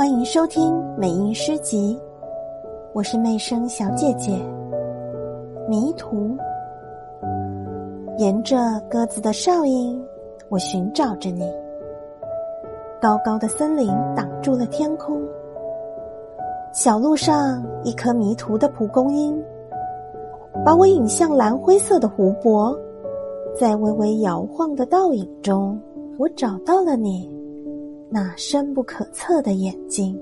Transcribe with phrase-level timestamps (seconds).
[0.00, 2.00] 欢迎收听美音诗集，
[2.94, 4.32] 我是媚声小姐姐。
[5.68, 6.34] 迷途，
[8.16, 8.56] 沿着
[8.88, 10.02] 鸽子的哨音，
[10.48, 11.44] 我寻找着你。
[12.98, 15.20] 高高的森林挡住了天空，
[16.72, 19.38] 小路上一颗迷途的蒲公英，
[20.64, 22.74] 把我引向蓝灰色的湖泊，
[23.54, 25.78] 在微微摇晃的倒影中，
[26.16, 27.38] 我找到了你。
[28.10, 30.18] 那深不可测的眼睛。